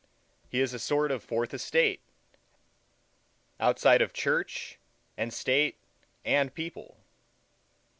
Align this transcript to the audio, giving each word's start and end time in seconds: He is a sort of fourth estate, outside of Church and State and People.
He 0.49 0.61
is 0.61 0.73
a 0.73 0.79
sort 0.79 1.11
of 1.11 1.23
fourth 1.23 1.53
estate, 1.53 2.01
outside 3.59 4.01
of 4.01 4.13
Church 4.13 4.79
and 5.15 5.31
State 5.31 5.77
and 6.25 6.51
People. 6.55 6.97